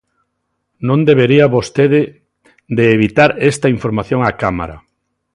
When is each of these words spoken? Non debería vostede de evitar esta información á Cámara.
Non 0.87 0.99
debería 1.09 1.53
vostede 1.55 2.01
de 2.77 2.85
evitar 2.97 3.29
esta 3.51 3.67
información 3.75 4.19
á 4.27 4.31
Cámara. 4.41 4.77